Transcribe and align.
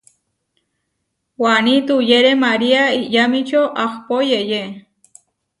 Waní 1.41 1.75
tuyére 1.87 2.31
María 2.43 2.81
Iʼyamíčio 3.01 3.61
ahpó 3.83 4.15
yeyé. 4.31 4.61